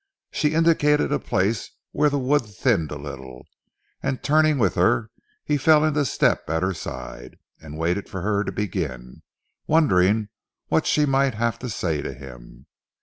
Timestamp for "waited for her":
7.77-8.43